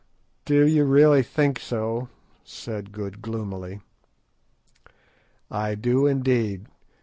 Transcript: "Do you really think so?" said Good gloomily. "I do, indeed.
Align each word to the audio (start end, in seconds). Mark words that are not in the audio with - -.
"Do 0.45 0.65
you 0.65 0.83
really 0.83 1.21
think 1.21 1.59
so?" 1.59 2.09
said 2.43 2.91
Good 2.91 3.21
gloomily. 3.21 3.81
"I 5.51 5.75
do, 5.75 6.07
indeed. 6.07 6.65